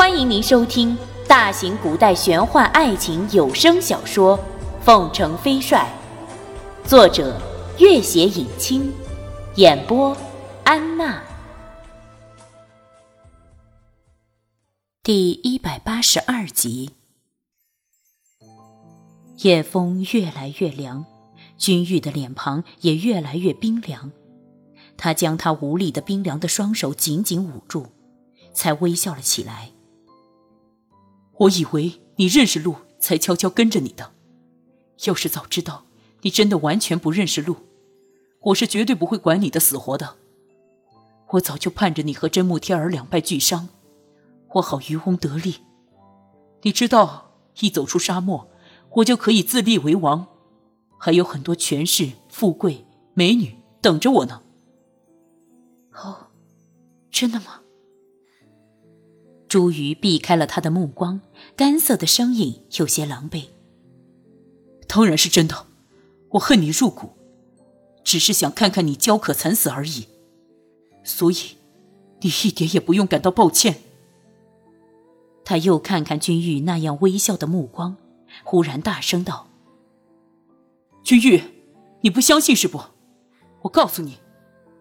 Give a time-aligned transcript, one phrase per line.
[0.00, 0.96] 欢迎您收听
[1.28, 4.38] 大型古代玄幻爱情有声小说
[4.82, 5.86] 《凤城飞帅》，
[6.88, 7.38] 作者：
[7.78, 8.90] 月写影清，
[9.56, 10.16] 演播：
[10.64, 11.22] 安娜。
[15.02, 16.92] 第一百八十二集。
[19.40, 21.04] 夜风越来越凉，
[21.58, 24.10] 君玉的脸庞也越来越冰凉。
[24.96, 27.88] 他将他无力的冰凉的双手紧紧捂住，
[28.54, 29.72] 才微笑了起来。
[31.40, 34.12] 我以为你认识路，才悄悄跟着你的。
[35.06, 35.86] 要是早知道
[36.20, 37.56] 你真的完全不认识路，
[38.40, 40.16] 我是绝对不会管你的死活的。
[41.30, 43.68] 我早就盼着你和真木天儿两败俱伤，
[44.54, 45.56] 我好渔翁得利。
[46.62, 48.46] 你知道，一走出沙漠，
[48.96, 50.26] 我就可以自立为王，
[50.98, 52.84] 还有很多权势、富贵、
[53.14, 54.42] 美女等着我呢。
[55.94, 56.26] 哦，
[57.10, 57.62] 真的吗？
[59.50, 61.20] 朱瑜避开了他的目光，
[61.56, 63.46] 干涩的声音有些狼狈。
[64.86, 65.66] 当然是真的，
[66.28, 67.14] 我恨你入骨，
[68.04, 70.06] 只是想看看你焦渴惨死而已。
[71.02, 71.56] 所以，
[72.20, 73.80] 你一点也不用感到抱歉。
[75.44, 77.96] 他又看看君玉那样微笑的目光，
[78.44, 79.48] 忽然大声道
[81.02, 81.42] ：“君玉，
[82.02, 82.80] 你不相信是不？
[83.62, 84.18] 我告诉你，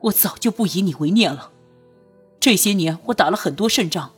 [0.01, 1.53] 我早就不以你为念了。
[2.39, 4.11] 这些年我打了很多胜仗。”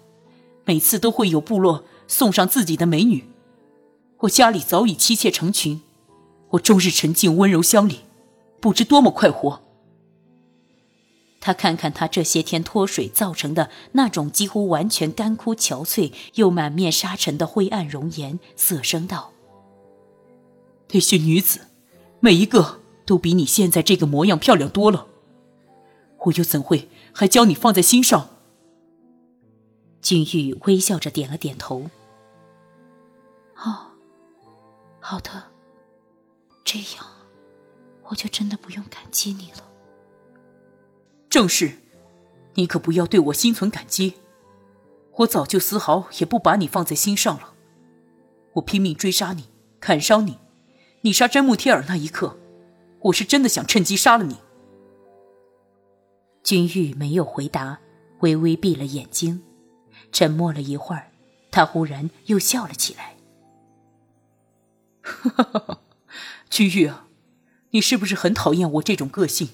[0.65, 3.25] 每次都会有部落送上自己的美女，
[4.19, 5.81] 我家里早已妻妾成群，
[6.51, 8.01] 我终日沉浸温柔乡里，
[8.59, 9.61] 不知多么快活。
[11.39, 19.31] 他看看他这些天脱水造成的那种几乎完全干枯憔悴又满面沙尘的灰暗容颜，色声道
[20.93, 21.61] ：“那些女子，
[22.19, 25.07] 每一个都比你现在这个模样漂亮多了，
[26.25, 28.29] 我又怎会还将你放在心上？”
[30.01, 31.89] 君玉微笑着点了点头。
[33.55, 33.91] 哦，
[34.99, 35.51] 好的，
[36.63, 37.05] 这样
[38.09, 39.67] 我就真的不用感激你了。
[41.29, 41.77] 正是，
[42.55, 44.15] 你可不要对我心存感激。
[45.17, 47.53] 我早就丝毫也不把你放在心上了。
[48.53, 49.49] 我拼命追杀你，
[49.79, 50.39] 砍伤你。
[51.01, 52.37] 你杀詹木天尔那一刻，
[53.01, 54.37] 我是真的想趁机杀了你。
[56.43, 57.79] 君玉没有回答，
[58.21, 59.43] 微微闭了眼睛。
[60.11, 61.11] 沉默了一会儿，
[61.49, 63.15] 他忽然又笑了起来。
[65.01, 65.79] 哈哈哈哈
[66.49, 67.07] 君玉啊，
[67.71, 69.49] 你是不是很讨厌我这种个性？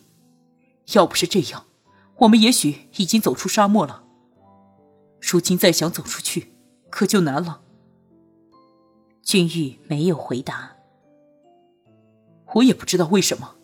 [0.93, 1.65] 要不是这样，
[2.19, 4.03] 我们也许已经走出沙漠了。
[5.21, 6.53] 如今再想走出去，
[6.89, 7.61] 可就难了。
[9.21, 10.75] 君玉没有回答。
[12.55, 13.55] 我也不知道为什么，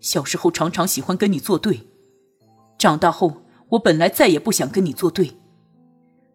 [0.00, 1.88] 小时候常常喜欢跟你作对，
[2.76, 5.36] 长大后我本来再也不想跟你作对。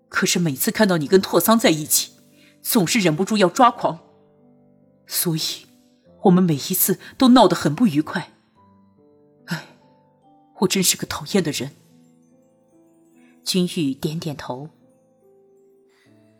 [0.10, 2.14] 可是每次看到你跟拓桑在一起，
[2.62, 4.00] 总是忍不住要抓狂，
[5.06, 5.68] 所以，
[6.24, 8.32] 我们每一次都闹得很不愉快。
[9.46, 9.68] 唉，
[10.60, 11.72] 我真是个讨厌的人。
[13.44, 14.70] 君玉点点头，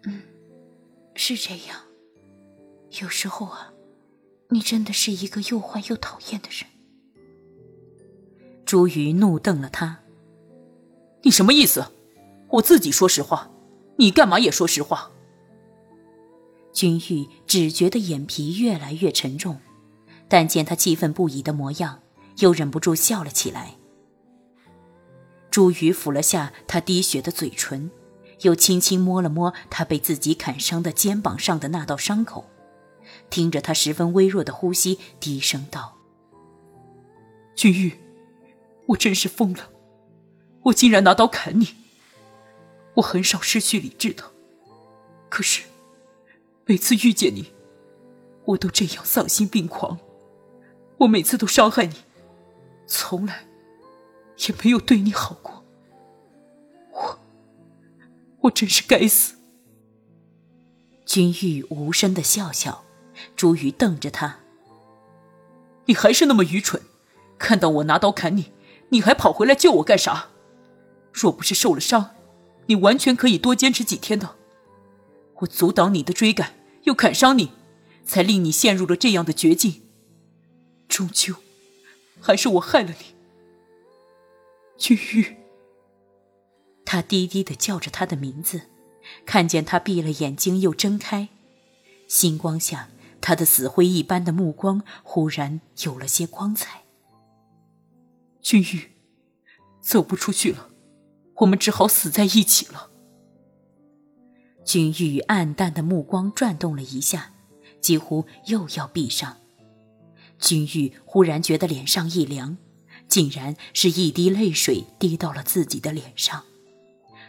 [0.04, 0.22] 嗯，
[1.16, 1.82] 是这样。
[3.02, 3.74] 有时候啊，
[4.50, 6.70] 你真的是一个又坏又讨厌的人。
[8.66, 10.00] 朱瑜怒瞪了他
[11.24, 11.86] ：“你什么意思？
[12.50, 13.52] 我自己说实话。”
[13.98, 15.12] 你干嘛也说实话？
[16.72, 19.60] 君玉只觉得眼皮越来越沉重，
[20.28, 22.00] 但见他气愤不已的模样，
[22.38, 23.76] 又忍不住笑了起来。
[25.50, 27.90] 朱瑜抚了下他滴血的嘴唇，
[28.42, 32.46] 又轻轻摸了摸他被自己砍伤的肩膀上的那道伤口，
[33.32, 35.98] 听着他十分微弱的呼吸，低声道
[37.58, 38.00] ：“君玉，
[38.90, 39.72] 我真是疯了，
[40.66, 41.70] 我竟然拿刀砍你。”
[42.98, 44.24] 我很少失去理智的，
[45.30, 45.64] 可是
[46.66, 47.54] 每次遇见你，
[48.46, 50.00] 我都这样丧心病狂。
[50.98, 51.94] 我每次都伤害你，
[52.88, 53.46] 从来
[54.48, 55.64] 也没有对你好过。
[56.92, 57.20] 我，
[58.42, 59.36] 我真是该死。
[61.06, 62.84] 君玉无声的笑笑，
[63.36, 64.40] 朱瑜瞪着他
[65.86, 66.82] ：“你还是那么愚蠢，
[67.38, 68.52] 看到我拿刀砍你，
[68.90, 70.30] 你还跑回来救我干啥？
[71.14, 72.16] 若不是受了伤。”
[72.68, 74.36] 你完全可以多坚持几天的，
[75.40, 76.54] 我阻挡你的追赶，
[76.84, 77.52] 又砍伤你，
[78.06, 79.82] 才令你陷入了这样的绝境。
[80.88, 81.36] 终究，
[82.22, 83.16] 还是我害了你，
[84.78, 85.36] 君玉。
[86.86, 88.62] 他低低的叫着他的名字，
[89.26, 91.28] 看见他闭了眼睛又睁开，
[92.08, 96.84] 星光下，他的死灰一般的目光忽然有了些光彩。
[98.42, 98.92] 君玉，
[99.82, 100.70] 走不出去了。
[101.38, 102.90] 我们只好死在一起了。
[104.66, 107.34] 君玉暗淡的目光转动了一下，
[107.80, 109.38] 几乎又要闭上。
[110.40, 112.58] 君玉忽然觉得脸上一凉，
[113.08, 116.44] 竟然是一滴泪水滴到了自己的脸上。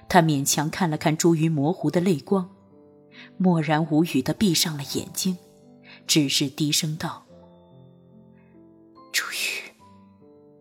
[0.09, 2.51] 他勉强看了看朱鱼模糊的泪光，
[3.37, 5.37] 默然无语的闭上了眼睛，
[6.07, 7.25] 只是低声道
[9.13, 9.73] ：“朱鱼，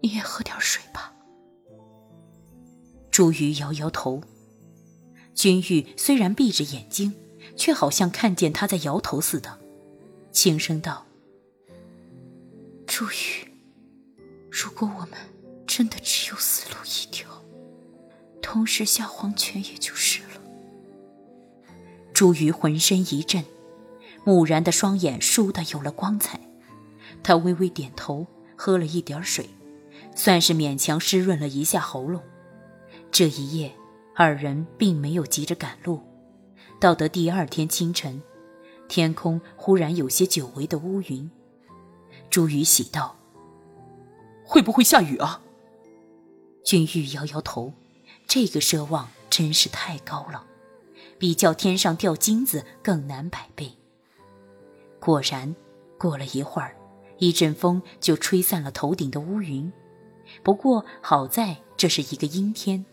[0.01, 0.81] 你也喝点水。”
[3.17, 4.21] 朱鱼摇摇头。
[5.33, 7.15] 君玉虽然闭着眼睛，
[7.55, 9.57] 却好像看见他在摇头似的，
[10.31, 11.03] 轻声道
[12.85, 13.49] ：“朱玉，
[14.51, 15.17] 如果我们
[15.65, 17.27] 真的只有死路一条，
[18.39, 20.39] 同时下黄泉也就是了。”
[22.13, 23.43] 朱玉浑身一震，
[24.25, 26.39] 木然的双眼倏地有了光彩。
[27.23, 29.49] 他微微点头，喝了一点水，
[30.15, 32.21] 算是勉强湿润了一下喉咙。
[33.11, 33.71] 这一夜。
[34.19, 36.01] 二人并没有急着赶路，
[36.79, 38.19] 到得第二天清晨，
[38.87, 41.29] 天空忽然有些久违的乌云。
[42.27, 43.15] 朱雨喜道
[44.43, 45.43] ：“会不会下雨啊？”
[46.65, 47.71] 君玉摇摇头，
[48.25, 50.43] 这个奢望真是太高了，
[51.19, 53.71] 比叫天上掉金子更难百倍。
[54.99, 55.55] 果然，
[55.99, 56.75] 过了一会儿，
[57.19, 59.71] 一阵风就吹散了头顶的乌云。
[60.41, 62.83] 不过好在这是一个阴天。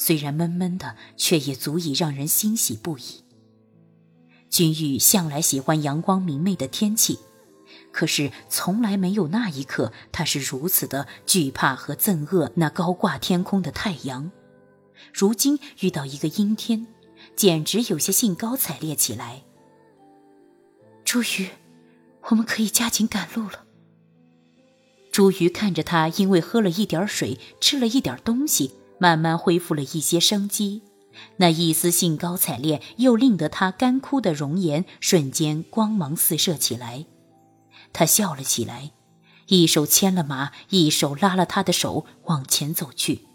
[0.00, 3.22] 虽然闷闷的，却也足以让人欣喜不已。
[4.48, 7.18] 君玉向来喜欢阳光明媚的天气，
[7.92, 14.32] 可是从来没有那一刻，他是如此的惧怕和憎恶那高挂天空的太阳。
[15.12, 16.86] 如今遇到一个阴天，
[17.36, 19.42] 简直有些兴高采烈起来。
[21.04, 21.50] 朱鱼，
[22.30, 23.66] 我们可以加紧赶路了。
[25.12, 28.72] 朱鱼看着他，因为喝了一点水，吃了一点东西。
[29.00, 30.82] 慢慢恢复了一些生机，
[31.38, 37.06] 那一丝兴高采烈，又令得他干枯的容颜瞬间光芒四射起来。
[37.94, 38.92] 他笑了起来，
[39.46, 43.26] 一手牵了马，一手拉了他的手往前走去。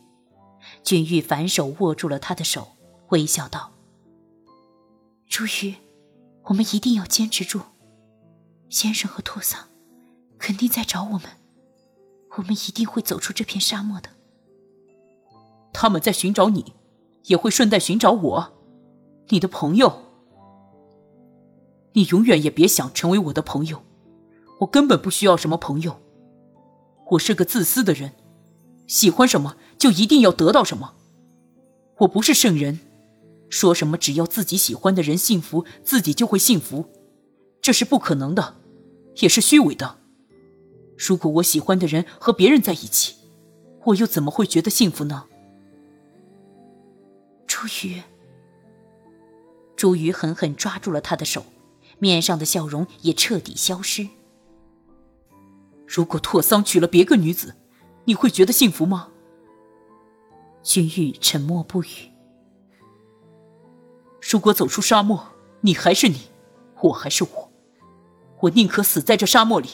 [0.84, 2.74] 君玉反手握住了他的手，
[3.10, 3.72] 微笑道
[5.28, 5.74] ：“朱玉，
[6.44, 7.60] 我们一定要坚持住。
[8.70, 9.68] 先生和拓桑
[10.38, 11.24] 肯定在找我们，
[12.38, 14.10] 我们一定会走出这片沙漠的。”
[15.76, 16.74] 他们在寻找你，
[17.26, 18.54] 也会顺带寻找我，
[19.28, 19.92] 你的朋友。
[21.92, 23.84] 你永远也别想成为我的朋友，
[24.62, 25.98] 我根本不需要什么朋友。
[27.12, 28.14] 我是个自私的人，
[28.88, 30.94] 喜欢什么就一定要得到什么。
[31.98, 32.80] 我不是圣人，
[33.50, 36.86] 说什么只要自己喜欢的人幸福，自己就会幸福，
[37.62, 38.56] 这是不可能的，
[39.18, 39.98] 也是虚伪的。
[40.98, 43.16] 如果我喜欢的人和别人在一起，
[43.88, 45.26] 我又怎么会觉得幸福呢？
[47.66, 48.04] 朱鱼，
[49.76, 51.48] 朱鱼狠狠抓住了他的手，
[51.98, 54.08] 面上的笑容也彻底消失。
[55.88, 57.56] 如果拓桑娶了别个女子，
[58.04, 59.10] 你会觉得幸福吗？
[60.62, 62.12] 君玉沉默不语。
[64.22, 65.30] 如果走出沙漠，
[65.62, 66.30] 你还是你，
[66.84, 67.52] 我还是我，
[68.42, 69.70] 我宁可死在这沙漠里。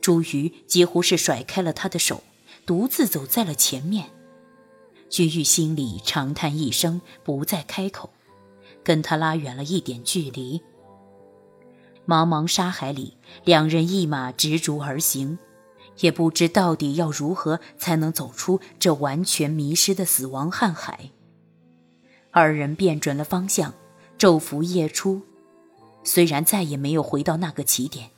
[0.00, 2.24] 朱鱼几乎是甩开了他的手，
[2.66, 4.10] 独自走在了前面。
[5.12, 8.08] 居玉心里长叹一声，不再开口，
[8.82, 10.62] 跟他拉远了一点距离。
[12.06, 15.38] 茫茫沙海里，两人一马执着而行，
[15.98, 21.10] 也不知到底要如何才能走出这完全迷失的死亡瀚海。
[22.30, 23.74] 二人辨准了方向，
[24.18, 25.20] 昼伏夜出，
[26.02, 28.08] 虽然再也没有回到那个起点，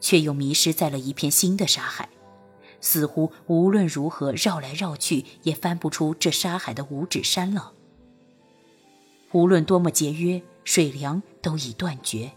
[0.00, 2.08] 却又迷失在了一片新的沙海。
[2.80, 7.72] 似乎无论如何绕来绕去，也翻不出这沙海的五指山了。
[9.32, 12.32] 无论多么节约，水粮都已断绝，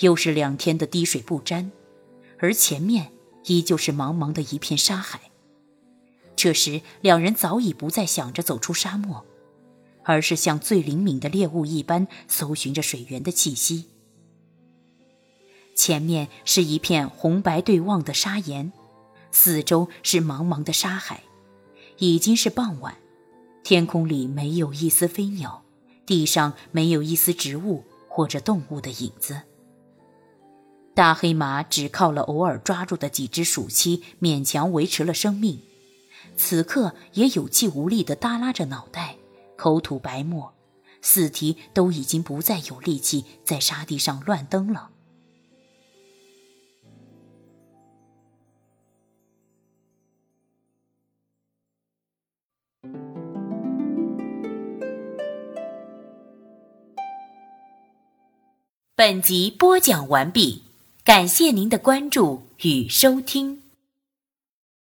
[0.00, 1.70] 又是两天的滴水不沾，
[2.38, 3.12] 而前面
[3.44, 5.20] 依旧是茫茫的一片沙海。
[6.34, 9.24] 这时，两人早已不再想着走出沙漠，
[10.04, 13.86] 而是像最灵敏的猎物一般搜寻着水源的气息。
[15.76, 18.72] 前面是一片红白对望的沙岩。
[19.32, 21.22] 四周是茫茫的沙海，
[21.98, 22.96] 已经是傍晚，
[23.62, 25.62] 天空里没有一丝飞鸟，
[26.04, 29.42] 地上没有一丝植物或者动物的影子。
[30.94, 35.60] 大黑马只靠了偶尔抓住的几只鼠栖，勉强维持了生命，
[36.36, 39.16] 此刻也有气无力地耷拉着脑袋，
[39.56, 40.52] 口吐白沫，
[41.00, 44.90] 四蹄都已经不再有力气在沙地上乱蹬了。
[59.00, 60.60] 本集播讲完毕，
[61.02, 63.59] 感谢您的关注与收听。